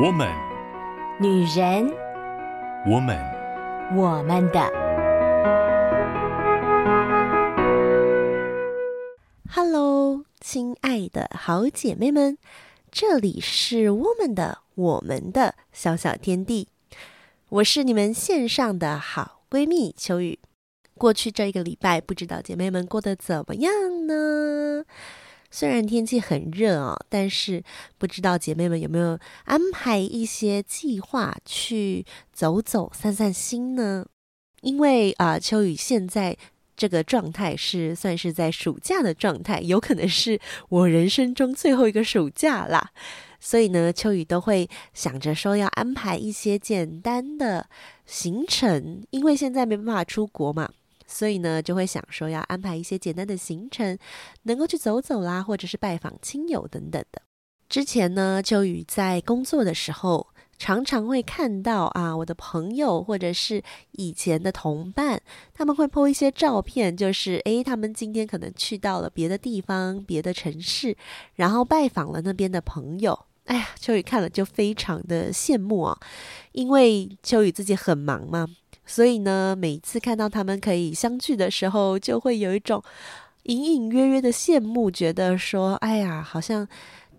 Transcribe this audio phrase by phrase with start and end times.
[0.00, 0.32] 我们，
[1.18, 1.92] 女人，
[2.86, 3.18] 我们，
[3.96, 4.60] 我们的。
[9.50, 12.38] Hello，亲爱的好姐妹们，
[12.92, 16.68] 这里是我们的我们的小小天地，
[17.48, 20.38] 我是你们线上的好闺蜜秋雨。
[20.96, 23.72] 过去这一个礼拜，不知道姐妹们过得怎么样
[24.06, 24.84] 呢？
[25.50, 27.62] 虽然天气很热哦，但是
[27.96, 34.06] 不知道姐妹们有没有安排一些计划去走走、散散心呢？
[34.60, 36.36] 因为啊、秋雨现在
[36.76, 42.90] 这个状态是算是在暑假的状态，有可能是我人生中最后一个暑假啦。
[43.40, 47.68] 所以呢，秋雨都会想着说要安排一些简单的
[48.04, 50.68] 行程，因为现在没办法出国嘛。
[51.08, 53.98] 所以呢，就会想说要安排一些简单的行程，
[54.42, 57.22] 能够去走走啦，或者是拜访亲友等等的。
[57.68, 65.20] 之前呢，秋雨在工作的时候，常常会看到啊，我的朋友或者是以前的同伴，
[65.52, 70.96] 他们会 po 一些照片，就是诶，他们今天可能去到了别的地方、别的城市，
[71.34, 73.18] 然后拜访了那边的朋友。
[73.44, 75.98] 哎呀，秋雨看了就非常的羡慕啊，
[76.52, 78.46] 因为秋雨自己很忙嘛。
[78.88, 82.82] 所以呢，每次看到他们可以相聚的时候，就会有一种
[83.42, 86.66] 隐隐约约的羡慕，觉得说，哎呀，好像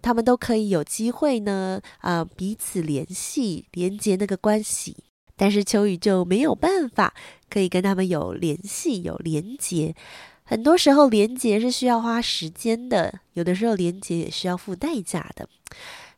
[0.01, 4.97] 他们都可以有机会呢，啊、彼此联系、连接那个关系。
[5.37, 7.13] 但是秋雨就没有办法
[7.49, 9.95] 可以跟他们有联系、有连接。
[10.43, 15.47] 很多时候，连接是需要花时间的，有的时候连接也需要付代价的。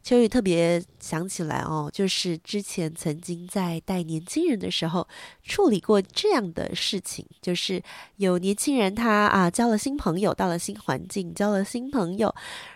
[0.04, 5.08] 秋雨特别想起来哦，就是之前曾经在带年轻人的时候
[5.44, 7.82] 处理过这样的事情，就是
[8.18, 12.34] 有年轻人他啊交了新朋友，到了新环境交了新朋友，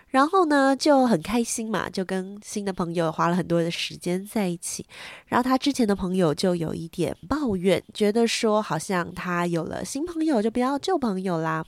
[0.10, 4.86] 然后呢就很开心嘛，就跟新的朋友花了很多的时间在一起，
[5.26, 11.66] 然后他之前的朋友就有一点抱怨，觉得说好像他有了新朋友就不要旧朋友啦。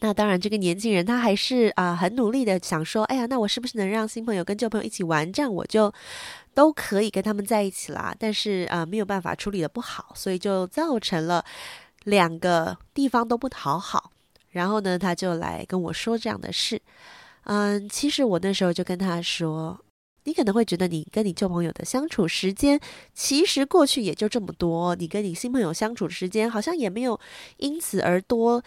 [0.00, 5.90] 那当然，这个年轻人他还是啊、很努力的想说，哎呀，那我是不是能让新朋友跟旧朋友一起玩，这样我就
[6.52, 8.14] 都可以跟他们在一起啦。
[8.18, 11.42] 但是啊、没有办法处理的不好，所以就造成了
[12.04, 14.12] 两个地方都不讨好。
[14.50, 16.80] 然后呢，他就来跟我说这样的事。
[17.44, 19.80] 嗯，其实我那时候就跟他说，
[20.24, 22.78] 你可能会觉得你跟你旧朋友的相处时间，
[23.14, 27.18] 其实过去也就这么多，你跟你新朋友相处时间好像也没有
[27.56, 28.62] 因此而多。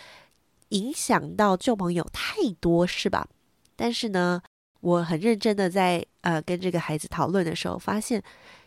[0.69, 3.27] 影响到旧朋友太多是吧？
[3.75, 4.41] 但是呢，
[4.81, 8.21] 我很认真的在呃跟这个孩子讨论的时候，发现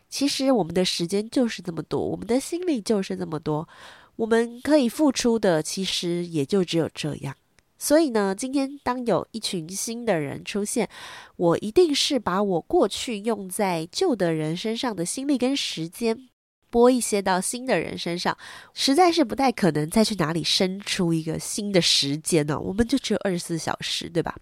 [0.08, 3.68] 其实我们的时间就是这么多，我们的心力就是这么多，
[4.16, 7.34] 我们可以付出的其实也就只有这样。
[7.78, 10.88] 所以呢，今天当有一群新的人出现，
[11.36, 16.28] 我一定是把我过去用在旧的人身上的心力跟时间。
[16.72, 18.37] 拨一些到新的人身上，
[18.72, 22.59] 实在是不太可能再去哪里生出一个新的时间呢？
[22.59, 24.34] 我们就只有二十四小时，对吧？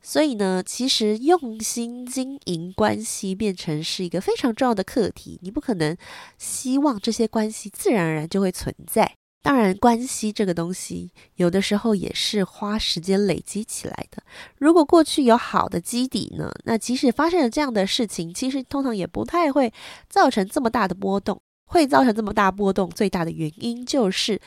[0.00, 5.38] 所以呢，其实用心经营关系变成是一个非常重要的课题。
[5.42, 5.94] 你不可能
[6.38, 9.12] 希望这些关系自然而然就会存在。
[9.42, 14.22] 当然，关系这个东西，有的时候也是花时间累积起来的。
[14.58, 19.72] 如果过去有好的基底呢，那即使发生了这样的事情，其实通常也不太会
[20.10, 21.40] 造成这么大的波动。
[21.70, 24.40] 会造成这么大波动，最大的原因就是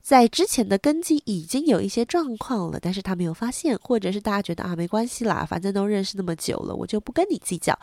[0.00, 7.76] 在之前的根基已经有一些状况了，但是他没有发现，或者是大家觉得啊，没关系啦，反正都认识那么久了，我就不跟你计较。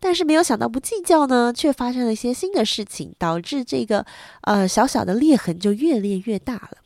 [0.00, 4.04] 但是没有想到不计较呢，却发生了一些新的事情，导致这个
[4.42, 6.78] 呃小小的裂痕就越裂越大了。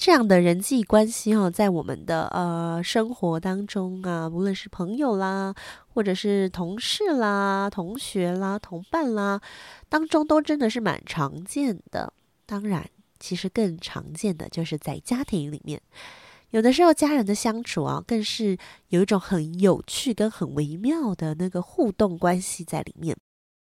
[0.00, 5.52] 这样的人际关系哦，在我们的呃生活当中啊，无论是朋友啦，
[5.98, 9.42] 或者是同事啦、同学啦、同伴啦，
[9.88, 12.12] 当中都真的是蛮常见的。
[12.46, 12.88] 当然，
[13.18, 15.82] 其实更常见的就是在家庭里面，
[16.50, 18.56] 有的时候家人的相处啊，更是
[18.90, 23.16] 有一种很有趣跟很微妙的那个互动关系在里面。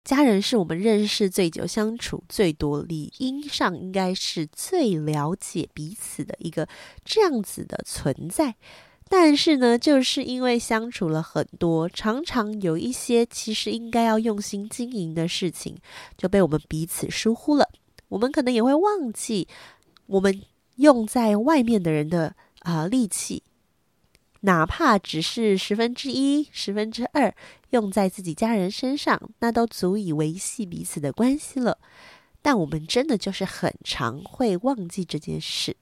[0.05, 6.65] 家人是我们认识最久、相处最多、理应上应该是最了解彼此的一个
[7.03, 8.55] 这样子的存在。
[9.13, 15.75] 但是呢，就是因为相处了很多，常常有一些其实应该要用心经营的事情，
[16.17, 17.69] 就被我们彼此疏忽了。
[18.07, 19.49] 我们可能也会忘记，
[20.07, 20.41] 我们
[20.77, 23.43] 用在外面的人的啊、呃、力气。
[24.43, 27.35] 哪怕只是十分之一、十分之二，
[27.71, 31.77] 用在自己家人身上，那都足以维系彼此的关系了。
[32.41, 35.75] 但我们真的就是很常会忘记这件事，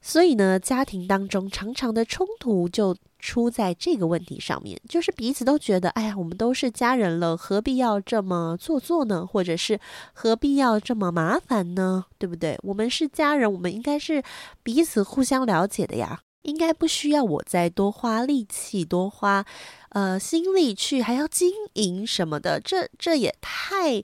[0.00, 9.26] 所以呢，家庭当中常常的冲突就出在这个问题上面，就是彼此都觉得，哎呀，我们都是家人了，何必要这么做作呢？
[9.26, 9.78] 或者是
[10.12, 12.04] 何必要这么麻烦呢？
[12.16, 12.56] 对不对？
[12.62, 14.22] 我们是家人，我们应该是
[14.62, 19.44] 彼此互相了解的呀，应该不需要我再多花力气、多花
[19.90, 24.02] 呃心力去还要经营什么的，这这也太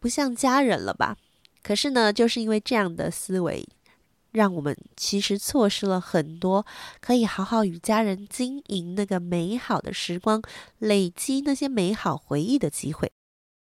[0.00, 1.16] 不像家人了吧？
[1.62, 3.68] 可是呢，就是因为这样的思维。
[4.34, 6.66] 让我们其实错失了很多
[7.00, 10.42] 可以好好与家人经营那个美好的时光，
[10.78, 13.12] 累积那些美好回忆的机会。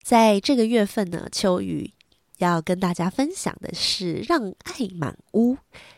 [0.01, 1.91] 在这个月份呢，秋雨
[2.37, 5.55] 要跟大家分享的是《让爱满屋》，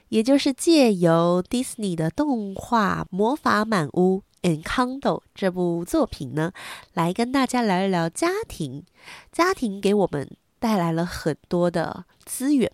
[0.09, 4.23] 也就是借由 Disney 的动画《魔法满屋》
[4.61, 6.51] Encanto 这部作品呢，
[6.93, 8.83] 来跟大家聊一聊家庭。
[9.31, 10.27] 家庭给我们
[10.57, 12.71] 带来了很多的资源。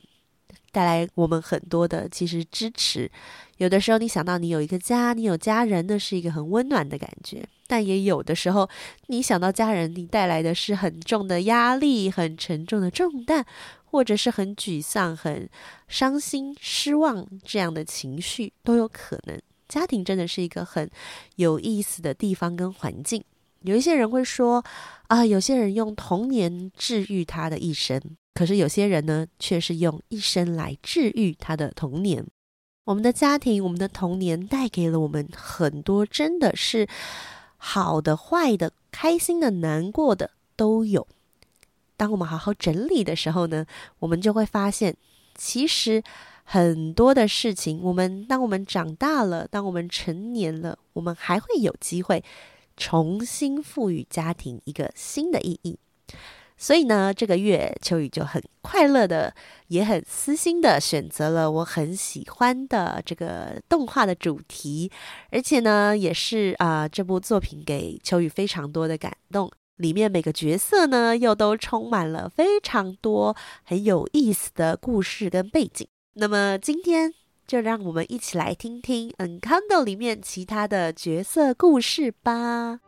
[0.72, 3.10] 带来我们很多的其实支持，
[3.58, 7.44] 有的时候你想到你有一个家，你有家人，那是一个很温暖的感觉。
[7.68, 8.68] 但也有的时候，
[9.08, 13.46] 你想到家人，你带来的是很重的压力，很沉重的重担，
[13.86, 15.48] 或者是很沮丧、很
[15.88, 19.40] 伤心、失望这样的情绪都有可能。
[19.68, 20.90] 家庭真的是一个很
[21.36, 23.24] 有意思的地方跟环境。
[23.62, 24.64] 有一些人会说
[25.08, 28.02] 啊，有些人用童年治愈他的一生。
[28.40, 32.26] 可是有些人呢，却是用一生来治愈他的童年。
[32.86, 36.88] 我们的家庭，我们的童年，带给了我们很多，真的是
[37.58, 41.06] 好的、坏的、开心的、难过的都有。
[41.98, 43.66] 当我们好好整理的时候呢，
[44.00, 44.96] 我们就会发现，
[45.36, 46.02] 其实
[46.46, 52.24] 很多的事情，我们当我们长大了，当我们成年了，我们还会有机会
[52.78, 55.78] 重新赋予家庭一个新的意义。
[56.60, 59.34] 所以呢，这个月秋雨就很快乐的，
[59.70, 64.92] 也很私心的选择了我很喜欢的这个动画的主题，
[65.32, 69.50] 而且呢，也是啊、这部作品给秋雨非常多的感动。
[69.78, 73.34] 里面每个角色呢，又都充满了非常多
[73.64, 75.88] 很有意思的故事跟背景。
[76.16, 77.14] 那么今天
[77.48, 82.82] 就让我们一起来听听《Encanto》里面其他的角色故事吧。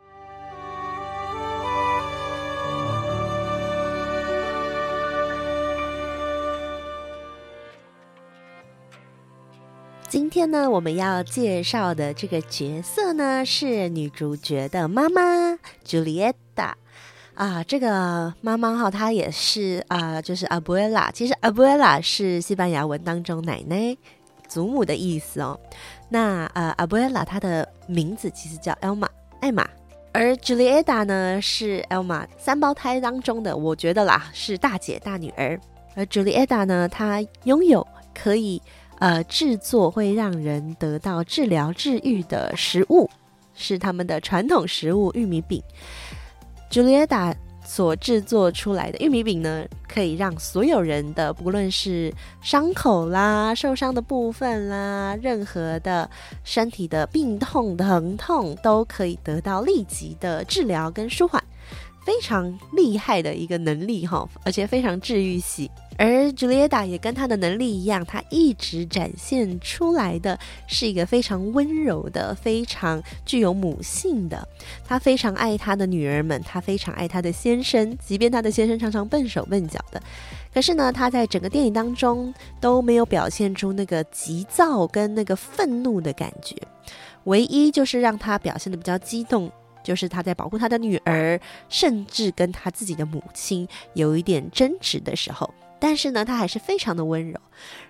[10.12, 16.76] 今天呢，我们要介绍的这个角色呢，是女主角的妈妈朱丽叶达
[17.32, 17.64] 啊。
[17.64, 21.10] 这个妈妈哈，她也是啊，就是 Abuela。
[21.12, 23.96] 其实 Abuela 是西班牙文当中奶奶、
[24.46, 25.58] 祖母的意思哦。
[26.10, 29.08] 那呃，Abuela 她的名字其实叫 Elma
[29.40, 29.66] 艾玛，
[30.12, 35.58] 而朱丽叶达呢是 Elma 三胞胎当中的，我觉得啦是大姐大女儿。
[35.94, 38.60] 而朱丽叶达呢，她拥有可以。
[39.02, 43.10] 呃，制作会让人得到治疗治愈的食物，
[43.52, 45.60] 是他们的传统食物——玉米饼。
[46.70, 47.34] 朱丽叶达
[47.64, 56.08] 所制作出来的玉米饼呢，可以让所有人的，不论是伤口啦、受伤的部分啦，任何的
[56.44, 61.41] 身体的病痛、疼痛，都可以得到立即的治疗跟舒缓，
[62.04, 65.70] 非常厉害的一个能力哈，而且非常治愈系。
[65.98, 74.48] 而朱丽叶达也跟她的能力一样，她一直展现出来的是一个非常温柔的、非常具有母性的。
[74.84, 80.02] 她非常爱她的女儿们，她非常爱她的先生，即便她的先生常常笨手笨脚的，
[80.52, 86.56] 可是呢，她在整个电影当中都没有表现出那个急躁跟那个愤怒的感觉。
[87.24, 95.52] 唯一就是让她表现的比较激动，就是他在保护他的女儿，甚至跟他自己的母亲有一点争执的时候。
[95.78, 97.40] 但是呢，他还是非常的温柔。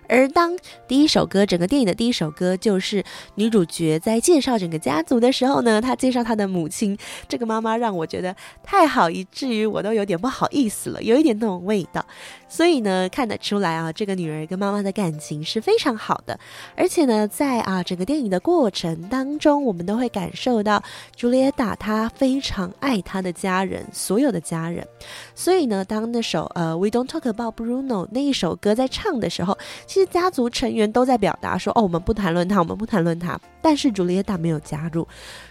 [0.07, 0.57] 而当
[0.87, 3.03] 第一首歌，整个电影的第一首歌，就是
[3.35, 12.05] 女主角在介绍整个家族的时候呢，她介绍她的母亲，这个妈妈让我觉得太好，以至于我都有点不好意思了，有一点那种味道。
[12.47, 16.39] 所以呢，看得出来啊，这个女儿跟妈妈的感情是非常好的。
[16.75, 20.83] 而且呢，在啊整个电影的过程当中，我们都会感受到
[21.15, 24.87] 朱丽叶达她非常爱她的家人，所有的家人。
[25.33, 29.57] 所以呢，当那首呃 We Don't Talk About Bruno 那一首歌在唱的时候，
[29.93, 35.07] 其实家族成员都在表达说：“哦，我们不谈论他，我们不谈论他。”但是朱丽叶达没有加入。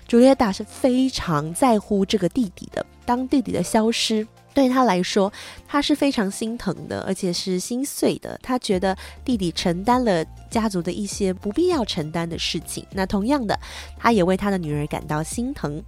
[0.08, 2.84] 朱丽叶达是非常在乎这个弟弟的。
[3.06, 5.32] 当弟弟的消失对他来说，
[5.68, 8.36] 他是非常心疼的，而且是心碎的。
[8.42, 12.84] 他觉得弟弟承担了家族的一些不必要承担的事情。
[12.90, 13.56] 那同样的，
[13.96, 15.80] 他也为他的女儿感到心疼。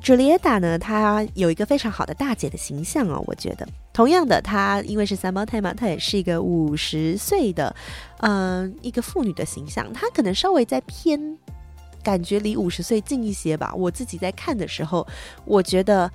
[0.00, 3.68] 朱丽叶达呢，她有一个非常好的大姐的形象哦，我觉得。
[3.92, 7.74] 同样的，她因为是三胞胎嘛，她也是一个五十岁的，
[8.20, 9.92] 嗯、一个妇女的形象。
[9.92, 11.36] 她可能稍微再偏
[12.02, 13.74] 感觉离五十岁近一些吧。
[13.76, 15.06] 我自己在看的时候，
[15.44, 16.10] 我觉得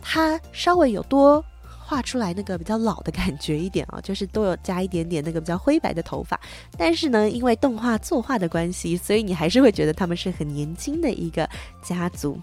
[0.00, 6.38] 他稍微有多画出来那个比较老的感觉一点啊，就是都有加一点点那个比较灰白的头发。
[6.76, 11.48] 但是呢，因为动画作画的关系，所以你还是会觉得他们是很年轻的一个
[11.82, 12.38] 家族。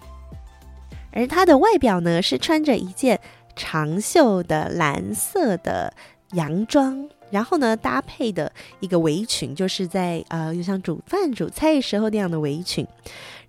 [1.12, 3.20] 而他的外表呢，是穿着一件
[3.54, 5.92] 长袖的蓝色的
[6.32, 7.08] 洋装。
[7.30, 12.86] 然后呢，搭配的一个围裙，就是在呃，就像煮饭煮菜时候那样的围裙。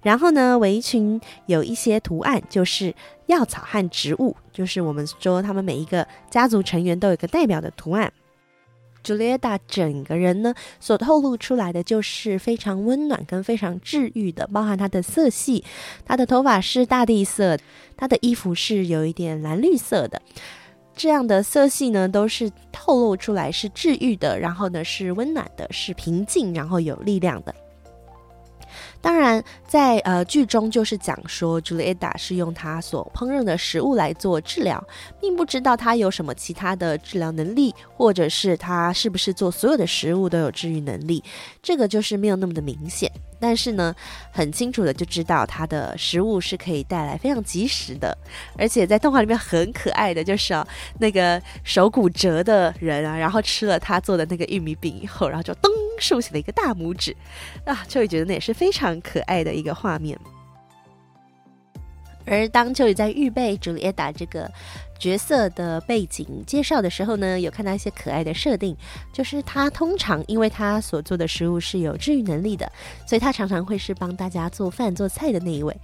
[0.02, 8.10] 然后呢，围裙有一些图案，就是药草和植物，就是我们说他们每一个家族成员都有一个代表的图案。
[9.04, 15.64] Julieta 整个人呢，所透露出来的就是非常温暖跟非常治愈的，包含她的色系，
[16.06, 17.58] 她的头发是大地色，
[17.98, 20.22] 她的衣服是有一点蓝绿色的。
[20.96, 27.54] 这样的色系呢，都是透露出来是治愈的，然后呢是温暖的，是平静，然后有力量的。
[29.04, 34.82] 当然，在呃剧中就是讲说，朱丽叶是用她所烹饪的食物来做治疗，
[35.20, 41.22] 并不知道她有什么其他的治疗能力，或者是她是不是做所有的食物都有治愈能力，
[41.62, 43.12] 这个就是没有那么的明显。
[43.44, 43.94] 但是呢，
[44.32, 48.18] 很清楚的就知道它的食物是可以带来非常及时的，
[48.58, 50.66] 而且在动画里面很可爱的就是啊，
[50.98, 55.70] 那个手骨折的人啊，然后吃了他做的那个玉米饼以后，然后就噔
[56.00, 57.14] 竖起了一个大拇指
[57.66, 60.18] 啊，秋雨觉得那也是非常可爱的一个画面。
[62.26, 64.50] 而当秋雨在预备朱丽叶这个
[65.00, 68.76] 角色的背景介绍的时候呢，有看到一些可爱的设定，
[69.12, 72.72] 就是他通常因为他所做的食物是有治愈能力的，
[73.06, 75.76] 所以他常常会是帮大家做饭做菜的那一位。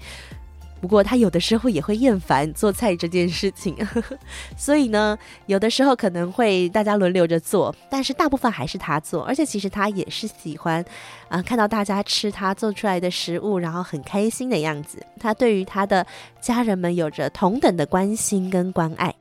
[0.82, 3.76] 不过他有的时候也会厌烦做菜这件事情，
[4.56, 5.18] 所以呢，
[5.48, 9.24] 有的时候可能会大家轮流着做，但是大部分还是他做。
[9.24, 10.84] 而且其实他也是喜欢，
[11.28, 15.06] 啊、看到大家吃他做出来的食物，然后很开心的样子。
[15.20, 16.06] 他对于他的
[16.40, 19.14] 家人们有着同等的关心跟关爱。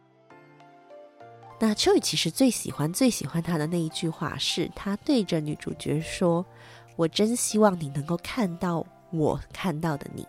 [1.59, 6.47] 那秋雨其实最喜欢最喜欢他的那一句话，是他对着女主角说
[6.95, 10.25] ：“我真希望你能够看到我看到的你。”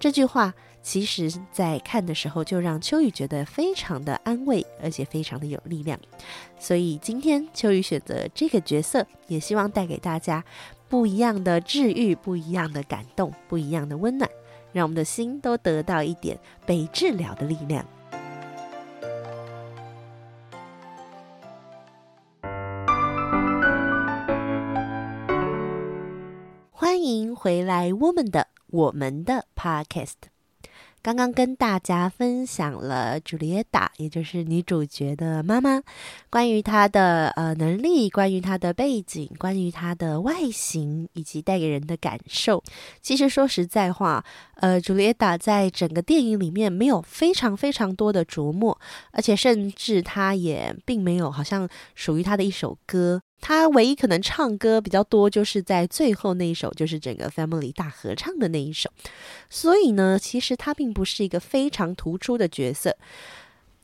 [0.00, 6.00] 这句话其实，在看的时候就让秋雨觉得非常的安慰，而且非常的有力量。
[6.58, 10.42] 所以今天秋雨选择这个角色，也希望带给大家
[10.88, 14.26] 不一样的治愈、不一样的感动、不一样的温暖，
[14.72, 17.84] 让我们的心都得到一点被治疗的力量。
[26.70, 28.46] 欢迎回来，我们的。
[28.70, 30.14] 我们的 Podcast
[31.02, 33.64] 刚刚跟大家分享了朱丽叶，
[33.96, 35.82] 也就是女主角的妈妈，
[36.28, 42.62] 关于她的呃能力，关于她的背景，关于她的外形，以及带给人的感受。
[43.00, 44.22] 其实说实在话，
[44.56, 48.78] 呃，朱丽叶在整个电影里面没有非常非常多的琢磨，
[49.12, 53.22] 而且甚至她也并没有好像属于她的一首歌。
[53.40, 58.90] 他唯一可能唱歌比较多，就是在最后那一首，就是整个 family 大合唱的那一首。
[59.48, 62.96] 所以呢，其实他并不是一个非常突出的角色。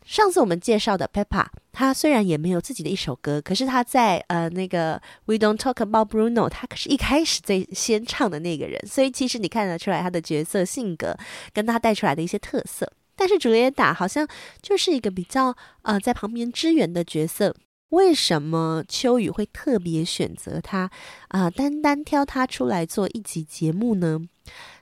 [0.04, 8.80] 上次我们介绍的 Peppa，他虽然也没有自己的一首歌，可是他在呃那个 We Don't Talk About Bruno，他可是一开始最先唱的那个人。
[8.86, 11.16] 所以其实你看得出来他的角色性格
[11.52, 12.92] 跟他带出来的一些特色。
[13.16, 14.28] 但是朱丽叶好像
[14.62, 17.52] 就是一个比较呃在旁边支援的角色。
[17.90, 20.90] 为什么秋雨会特别选择他
[21.28, 24.20] 啊、单单挑他出来做一集节目呢？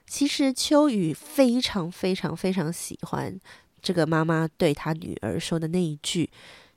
[0.07, 3.39] 其实秋雨非常非常非常喜欢
[3.81, 6.29] 这个妈妈对她女儿说的那一句，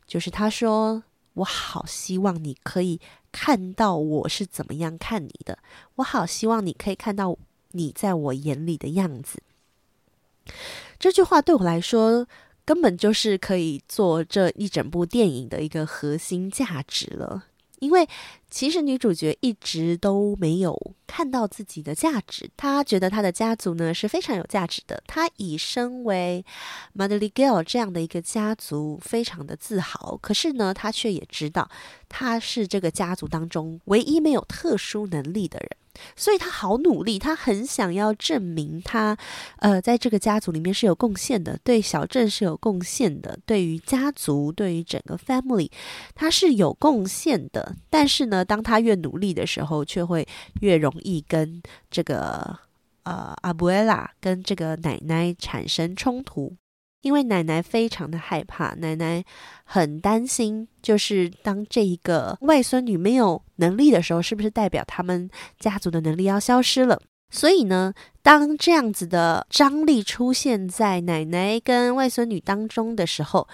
[0.06, 1.02] 就是她说
[1.35, 3.00] ：“我好希望你可以
[3.32, 5.58] 看到我是怎么样看你的，
[5.97, 7.37] 我好希望你可以看到
[7.73, 9.42] 你在我眼里的样子。”
[10.99, 12.26] 这句话对我来说，
[12.69, 17.45] 根本就是可以做这一整部电影的一个核心价值了，
[17.79, 18.07] 因为
[18.51, 26.45] 其实女主角一直都没有看到自己的价值，她觉得她的家族呢是非常有价值的，她以身为
[26.95, 31.71] Madrigal 这样的一个家族非常的自豪，可是呢，她却也知道
[32.07, 35.71] 她是这个家族当中唯一没有特殊能力的人。
[36.17, 39.17] 所以他好努力，他很想要证明他，
[39.59, 45.71] 呃，在这个家族里面是有贡献的，对小镇是有贡献的，对于家族，对于整个 family，
[46.14, 47.75] 他是有贡献的。
[47.90, 50.26] 但是呢，当他越努力的时候，却会
[50.61, 52.59] 越容易跟这个
[53.05, 56.55] 呃阿布埃拉跟这个奶奶产生冲突。
[57.09, 59.25] 因为奶奶非常的害怕，奶奶
[59.65, 67.00] 很担心，就是当这一个外孙女没有能力的时候，是不是代表他们家族的能力要消失了？
[67.31, 73.49] 所以呢，当这样子的张力出现在奶奶跟外孙女当中的时候，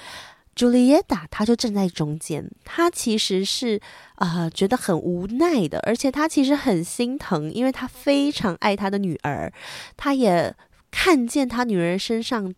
[0.56, 3.80] 朱丽叶达她就站在中间，她其实是
[4.16, 9.52] 啊、觉得很无奈的，而且她其实很心疼，因为她非常爱她的女儿，
[9.96, 10.52] 她也
[10.90, 12.52] 看见她女儿身上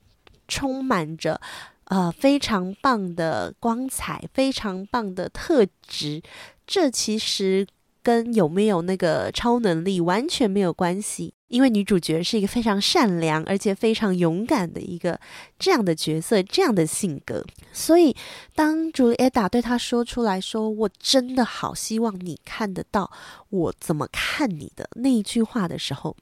[0.48, 1.40] 充满着
[1.84, 6.22] 呃非常棒的光彩，非常棒的特质，
[6.66, 7.66] 这其实。
[8.02, 15.18] 跟有没有那个超能力完全没有关系，因为女主角是一个非常善良而且非常勇敢的一个
[15.58, 17.44] 这样的角色，这样的性格。
[17.72, 18.14] 所以
[18.54, 23.10] 当朱丽叶对她说出来说：“我真的好希望你看得到
[23.50, 26.16] 我怎么看你的”那一句话的时候，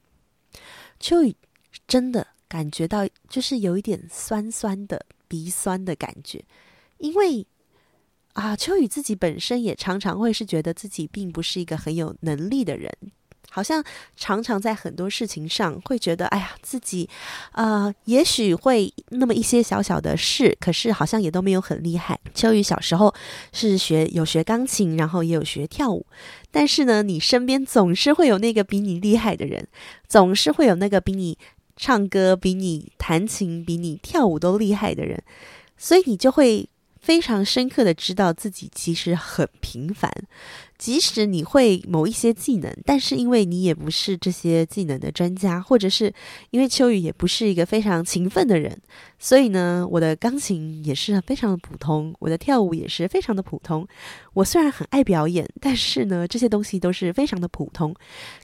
[0.99, 1.35] 秋雨
[1.87, 6.43] 真的感觉到就是有一点酸酸的鼻酸的感觉，
[6.97, 7.45] 因为。
[8.35, 12.91] 啊，秋雨自己本身也常常会是觉得自己并不是一个很有能力的人，
[13.49, 13.81] 好像
[14.17, 17.09] 常常在很多事情上会觉得，哎呀，自己，
[17.53, 22.19] 呃，也许会那么一些小小的事，可是好像也都没有很厉害。
[22.33, 23.15] 秋雨小时候
[23.53, 26.05] 是学有学钢琴，然后也有学跳舞，
[26.51, 29.65] 但是呢，你身边总是会有那个比你厉害的人，
[30.09, 31.37] 总是会有那个比你
[31.75, 35.21] 唱歌、比你弹琴、比你跳舞都厉害的人，
[35.77, 36.69] 所以你就会。
[37.05, 40.11] 非常深刻的知道自己其实很平凡，
[40.75, 46.11] 即使你会某一些技能，但是因为你也不是这些技能的专家，或者是
[46.49, 48.75] 因为秋雨也不是一个非常勤奋的人，
[49.19, 53.87] 所以呢，我的钢琴也是非常的普通，我的跳舞也是非常的普通。
[54.33, 57.93] 我虽然很爱表演，但是呢，这些东西都是非常的普通，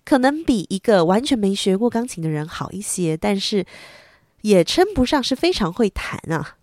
[0.05, 3.65] 可能比一个完全没学过钢琴的人好一些，但是
[4.41, 6.57] 也称不上是非常会弹啊。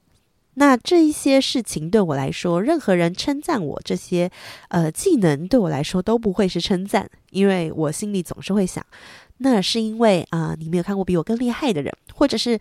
[0.61, 4.29] 那这一些事情对我来说，任何人称赞我这些
[4.71, 8.85] 呃技能，对我来说都不会是称赞，因为我心里总是会想，
[9.37, 12.59] 那是因为啊、你没有看过比我更厉害的人，或者是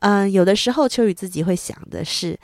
[0.00, 2.38] 嗯、有的时候秋雨自己会想的是，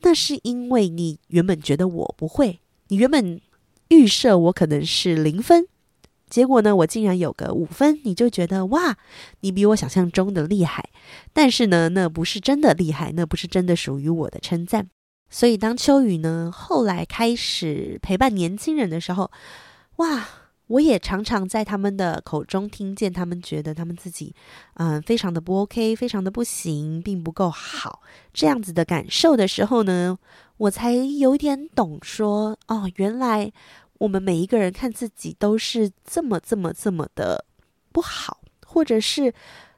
[0.00, 3.40] 那是因为你原本觉得我不会，你原本
[3.88, 5.68] 预设我可能是零分。
[6.34, 8.96] 结果呢，我竟然有个五分，你就觉得哇，
[9.42, 10.90] 你比我想象中的厉害。
[11.32, 14.88] 但是呢，那不是真的厉害，那不是真的属于我的称赞。
[15.30, 19.30] 所以当秋雨呢后来开始陪伴年轻人的时候，
[19.98, 20.26] 哇，
[20.66, 24.34] 我也常常在他们的口中听见他们觉得他们自己
[24.72, 30.18] 嗯非常的不 OK，非常的不行，并不够好这样子的感受的时候呢，
[30.56, 33.52] 我才有点懂说哦，原来。
[33.98, 37.44] 我们每一个人看自己都是这么这么这么的
[37.92, 39.32] 不好，或者是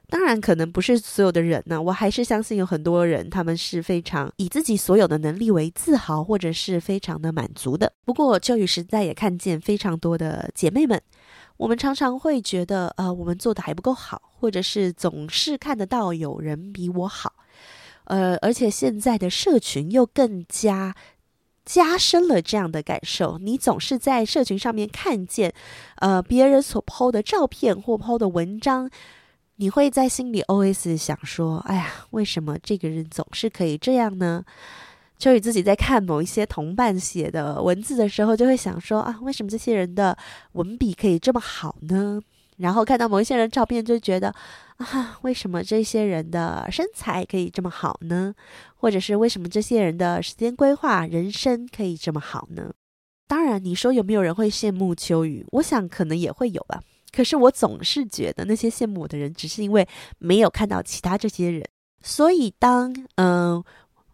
[0.09, 1.81] 当然可能不是所有的人呢。
[1.81, 7.93] 我还是相信有很多人，他们是非常以自己所有的能力为自豪，或者是非常的满足的。
[8.05, 11.01] 不过秋雨实在也看见非常多的姐妹们，
[11.57, 17.33] 我们常常会觉得，呃，我们做的还不够好，或者是总是看得到有人比我好，
[18.05, 20.95] 呃，而且现在的社群又更加。
[21.67, 25.53] 加深了这样的感受，你总是在社群上面看见，
[25.97, 28.89] 呃，别人所 po 的照片或 po 的文章，
[29.57, 34.45] 你会在心里 OS 想说：“哎呀，为什么这个人总是可以这样呢？”
[35.19, 40.17] 秋雨自己在看某一些同伴写的文字的时候，就会想说：“啊，为什么这些人的
[40.53, 42.21] 文笔可以这么好呢？”
[42.57, 44.33] 然后看到某些人照片，就觉得。
[44.77, 48.31] 啊，为什么这些人的身材可以这么好呢？
[48.75, 52.71] 或者是为什么这些人的时间规划、人生可以这么好呢？
[53.27, 55.43] 当然，你说有没有人会羡慕秋雨？
[55.53, 56.79] 我想可能也会有吧。
[57.11, 59.87] 可是我总是觉得那些羡慕我的人，只是因为
[60.19, 61.67] 没有看到其他这些人。
[62.03, 63.63] 所以当嗯、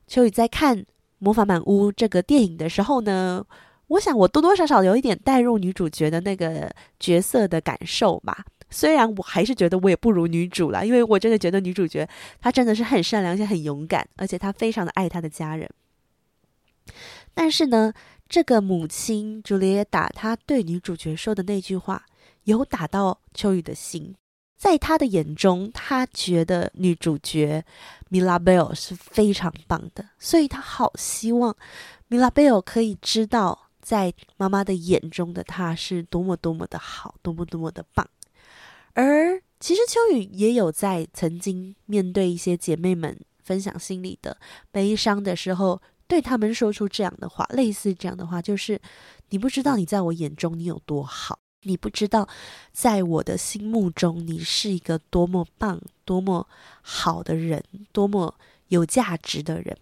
[0.07, 0.77] 秋雨在看
[1.17, 3.45] 《魔法满屋》这个电影的时候呢，
[3.93, 8.43] 我想我多多少少有一点带入女主角的那个角色的感受吧。
[8.69, 12.07] 虽然我还是觉得我也不如女主了，因为我真的觉得女主角
[12.41, 15.69] 她真的是很善良，且很勇敢，而且她非常的爱她的家人。
[17.35, 17.93] 但是呢，
[18.27, 22.03] 这个母亲朱丽叶达她对女主角说的那句话，
[22.45, 24.15] 有打到秋雨的心。
[24.57, 27.63] 在她的眼中，她觉得女主角
[28.09, 31.55] 米拉贝尔是非常棒的，所以她好希望
[32.07, 38.09] 米拉贝尔可以知道，在妈妈的眼中的她是多么多么的好，多么多么的棒。
[38.93, 44.37] 而其实秋雨也有在曾经面对一些姐妹们分享心里的
[44.71, 48.79] 悲伤的时候，对他们说出这样的话，类似这样的话，就是
[49.29, 52.27] 你不知道你在我眼中你有多好，你不知道
[52.71, 56.47] 在我的心目中你是一个多么棒、多么
[56.81, 58.35] 好的人，多么
[58.67, 59.75] 有价值的人，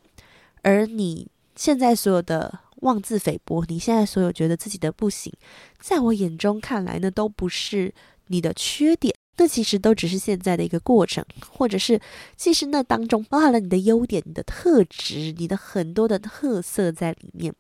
[0.62, 5.34] 而你现在所有的妄自菲薄，你现在所有觉得自己的不行，
[5.80, 7.94] 在我眼中看来呢，都不是。
[8.28, 12.00] 你的缺点，那其实都只是现在的一个过程，或者是
[12.38, 17.54] 其实那当中包含了你的优点、你的特质、你的很多的特色在里面。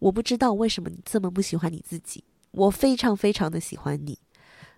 [0.00, 4.18] 我不知道为什么你这么不喜欢你自己，我非常非常的喜欢你。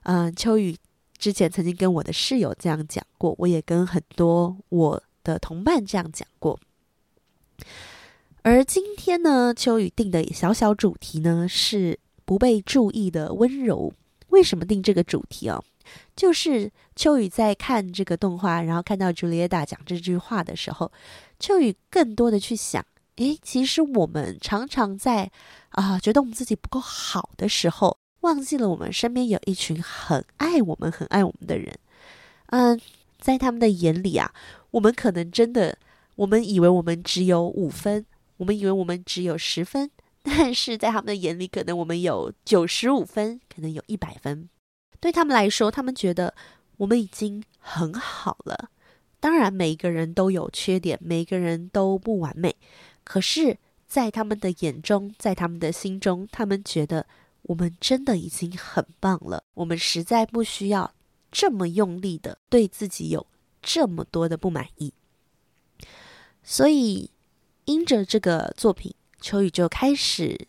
[0.03, 0.77] 嗯、秋雨
[1.17, 6.61] 之前曾经跟我的室友这样讲过，我也跟很多我的同伴这样讲过。
[8.47, 13.91] 而今天呢，秋雨定的小小主题呢是不被注意的温柔。
[14.29, 15.65] 为什么定这个主题哦？
[16.15, 20.93] 就是秋雨在看这个动画，然后看到朱莉亚达讲这句话的时候，
[21.41, 22.85] 秋雨更多的去想：
[23.17, 25.31] 诶，其实我们常常在
[25.71, 31.75] 啊、觉得我们自己不够好的时候，忘记了我们身边有一群很爱我们、很爱我们的人。
[32.49, 32.79] 嗯，
[33.19, 34.35] 在他们的眼里啊，
[34.73, 35.79] 我们可能真的，
[36.17, 38.05] 我们以为我们只有五分，
[38.37, 39.91] 我们以为我们只有十分，
[40.23, 44.49] 但是在他们的眼里，可能我们有九十五分，可能有一百分。
[45.01, 46.35] 对他们来说，他们觉得
[46.79, 48.71] 我们已经很好了。
[49.21, 52.57] 当然，每一个人都有缺点，每一个人都不完美。
[53.05, 57.07] 可是，在他们的眼中，在他们的心中，他们觉得
[57.43, 59.45] 我们真的已经很棒了。
[59.55, 60.93] 我们实在不需要
[61.31, 63.27] 这么用力的对自己有
[63.63, 64.93] 这么多的不满意。
[66.43, 67.11] 所以，
[67.65, 70.49] 因着这个作品，秋雨就开始。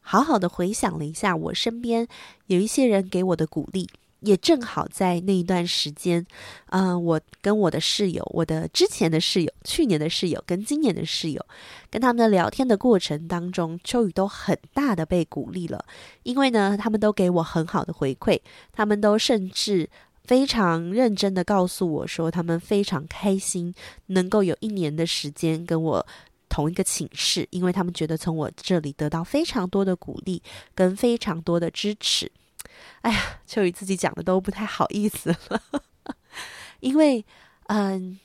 [0.00, 2.08] 好好的回想了一下，我身边
[2.46, 3.86] 有一些人给我的鼓励，
[4.20, 6.26] 也正好在那一段时间，
[6.70, 11.44] 嗯、我跟我的室友，我的之前的室友，去年的室友跟今年的室友，
[11.90, 15.84] 跟他们的聊天的过程当中，秋雨都很大的被鼓励了，
[16.22, 18.40] 因为呢，他们都给我很好的回馈，
[18.72, 19.90] 他们都甚至
[20.24, 23.74] 非常认真的告诉我说，他们非常开心
[24.06, 26.06] 能够有一年的时间跟我。
[26.48, 30.42] 同一个寝室，因为他们觉得从我这里得到非常多的鼓励
[30.74, 32.30] 跟非常多的支持。
[33.02, 35.62] 哎呀，秋雨自己讲的都不太好意思了，
[36.80, 37.24] 因为
[37.66, 38.18] 嗯，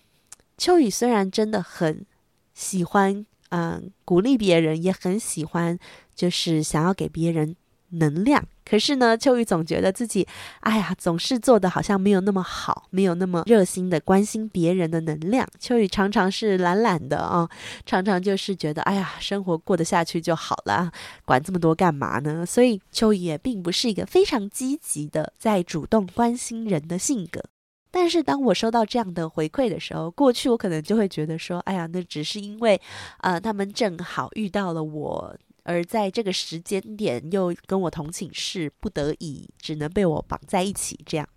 [0.58, 2.06] 秋雨虽然真的很
[2.54, 5.78] 喜欢嗯鼓励别人，也很喜欢
[6.16, 7.56] 就是想要给别人。
[7.94, 10.28] 能量，可是呢，秋雨总觉得自己，
[10.62, 15.48] 哎呀，总是做的好像没有那么好，没有那么热心的关心别人的能量。
[15.60, 17.48] 秋雨常常是懒懒的啊、
[17.86, 20.92] 常常就是觉得，哎呀，生活过得下去就好了，
[21.26, 22.46] 管这么多干嘛呢？
[22.46, 27.44] 所以秋雨也并不是一个非常积极的在主动关心人的性格。
[27.92, 32.82] 但是当我收到这样的回馈的时候，过去我可能就会觉得说，哎呀，那只是因为，
[33.20, 35.36] 呃，他们正好遇到了我。
[35.64, 41.28] 而在这个时间点，又跟我同寝室，不得已只能被我绑在一起，这样。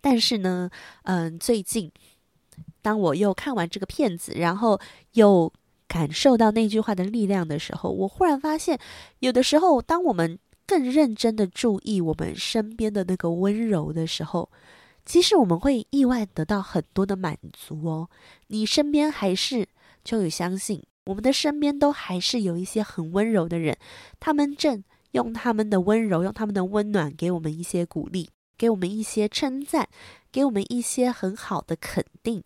[0.00, 0.70] 但是呢，
[1.02, 1.90] 嗯，最近
[2.80, 4.80] 当我又看完这个片子，然后
[5.12, 5.52] 又
[5.88, 8.78] 感受到那句话的力量的时候，我忽然发现，
[9.18, 14.50] 有的时候，当我们更认真的注意我们身边的那个温柔的时候，
[15.04, 18.08] 其实我们会意外得到很多的满足哦。
[18.46, 19.66] 你身边还是
[20.04, 20.82] 就有相信。
[21.08, 23.78] 我们的身边都还是有一些很温柔的人，
[24.20, 29.88] 他们正用他们的温柔，用他们的温暖，给我们一些鼓励，给我们一些称赞，
[30.30, 32.42] 给我们一些很好的肯定。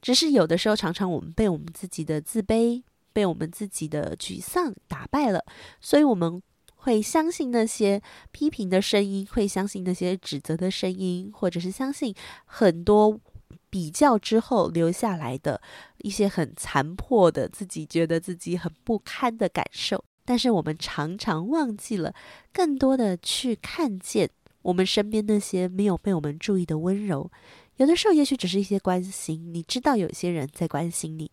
[0.00, 5.44] 只是有的时候，常常我们被我们自己的自卑，被我们自己的沮丧打败了，
[5.82, 6.42] 所以我们
[6.74, 8.00] 会相信那些
[8.30, 12.14] 批评的声音，会相信那些指责的声音，或者是相信
[12.46, 13.20] 很多。
[13.68, 15.60] 比较之后留下来的
[16.06, 22.14] 一些很残破的，自己觉得自己很不堪的感受，但是我们常常忘记了
[22.52, 24.30] 更多的去看见
[24.62, 27.28] 我们身边那些没有被我们注意的温柔。
[27.78, 31.26] 有的时候，也许只是一些关心，你知道有些人在关心你；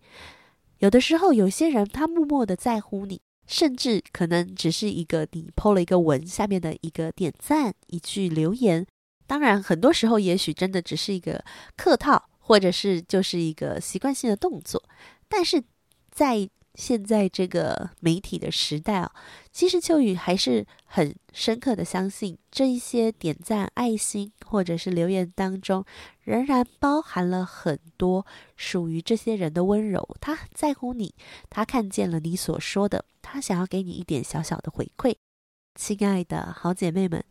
[0.80, 8.88] 有的时候，有些人他默默的在乎你，甚至可能只是一个你 po 了一个文下面的一个点赞，一句留言。
[9.28, 11.46] 当然，很多时候也许真的只是一个
[11.78, 14.84] 客套，或者是就是一个习惯性的动作。
[15.28, 15.64] 但是
[16.12, 19.12] 在现在这个媒体的时代啊，
[19.52, 25.86] 其实秋雨还是很深刻的相信，这一些点赞、爱心或者是留言当中，
[26.24, 28.26] 仍然包含了很多
[28.58, 30.18] 属于这些人的温柔。
[30.20, 31.14] 他在乎你，
[31.50, 35.16] 他看见了你所说的，他想要给你一点小小的回馈。
[35.76, 37.24] 亲爱的好姐妹们，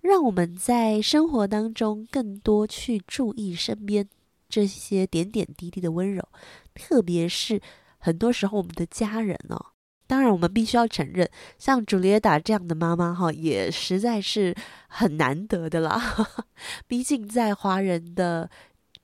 [0.00, 4.08] 让我们在生活当中更多去注意身边
[4.48, 6.26] 这些点点滴滴的温柔，
[6.74, 7.60] 特别是
[7.98, 9.66] 很多时候我们的家人哦。
[10.06, 14.54] 当然，我们必须要承认，像茱莉达这样的妈妈哈，也实在是
[14.88, 16.00] 很难得的啦。
[16.88, 18.50] 毕竟在华人的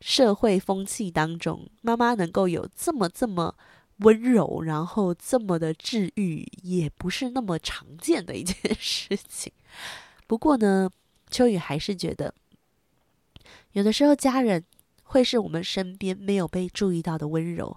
[0.00, 3.54] 社会风气当中，妈妈能够有这么这么。
[3.98, 9.52] 温柔，然后这么的治愈，也不是那么常见的一件事情。
[10.26, 10.90] 不过呢，
[11.30, 12.34] 秋雨还是觉得
[13.70, 14.64] 有的时候，家人
[15.14, 17.76] 会是我们身边没有被注意到的温柔。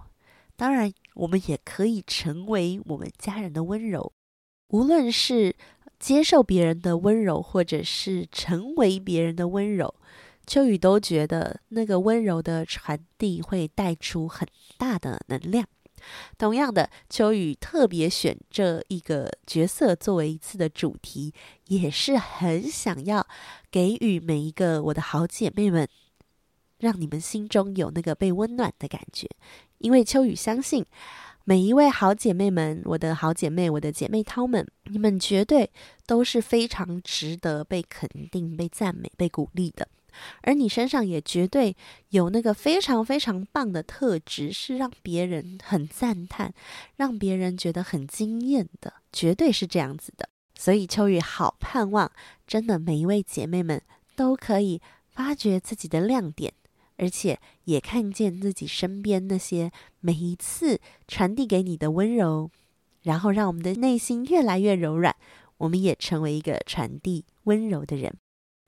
[0.56, 4.12] 当然，我们也可以成为我们家人的温柔。
[4.70, 5.54] 无论是
[6.00, 9.94] 接受别人的温柔，或者是成为别人的温柔，
[10.48, 15.64] 秋雨都觉得那个温柔的传递会带出很大的能量。
[16.38, 21.32] 同样的，秋雨特别选这一个角色作为一次的主题，
[21.68, 23.24] 也是很想要
[23.70, 25.88] 给予每一个我的好姐妹们，
[26.78, 29.28] 让你们心中有那个被温暖的感觉。
[29.78, 30.84] 因为秋雨相信，
[31.44, 35.70] 每一位好姐妹们，我的好姐妹，我的姐妹淘们，你们绝对
[36.06, 39.88] 都是非常值得被肯定、被赞美、被鼓励的。
[40.42, 41.76] 而你身上也绝对
[42.08, 46.52] 有那个非常非常棒的特质，是让别人很赞叹，
[46.96, 50.28] 让别人觉得很惊艳的，绝对是这样子的。
[50.56, 52.10] 所以秋雨好盼望，
[52.48, 53.80] 真的每一位姐妹们
[54.16, 56.52] 都可以发掘自己的亮点，
[56.98, 62.50] 而且也看见自己身边那些每一次传递给你的温柔，
[63.02, 65.16] 然后让我们的内心越来越柔软，
[65.56, 68.14] 我们也成为一个传递温柔的人。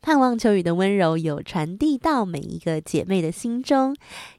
[0.02, 3.94] 盼望秋雨的温柔有传递到每一个姐妹的心中，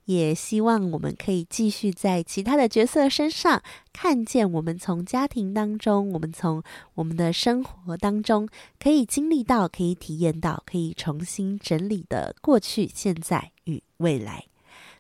[0.06, 3.62] 也希望我们可以继续在其他的角色身上
[3.94, 6.64] 看见我们从家庭当中，我们从
[6.96, 8.48] 我们的生活当中
[8.80, 14.46] 可以经历到、可以体验到、可以重新整理的过去、现在与未来。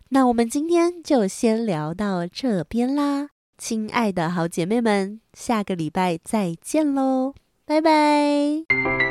[0.09, 7.33] 那我们今天就先聊到这边啦，亲爱的好姐妹们，下个礼拜再见喽，
[7.65, 9.10] 拜拜。